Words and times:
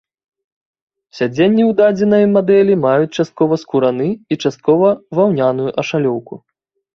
Сядзенні 1.17 1.61
ў 1.67 1.71
дадзенай 1.81 2.25
мадэлі 2.35 2.77
маюць 2.85 3.09
часткова 3.17 3.59
скураны 3.65 4.09
і 4.15 4.33
часткова 4.47 4.89
ваўняную 5.21 5.69
ашалёўку. 5.85 6.33